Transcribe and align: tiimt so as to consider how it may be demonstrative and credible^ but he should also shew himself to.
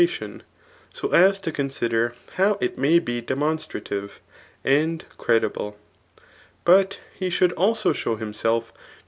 tiimt 0.07 0.41
so 0.91 1.09
as 1.09 1.37
to 1.39 1.51
consider 1.51 2.15
how 2.37 2.57
it 2.59 2.75
may 2.75 2.97
be 2.97 3.21
demonstrative 3.21 4.19
and 4.63 5.05
credible^ 5.19 5.75
but 6.65 6.97
he 7.13 7.29
should 7.29 7.51
also 7.51 7.93
shew 7.93 8.15
himself 8.17 8.73
to. 8.73 8.79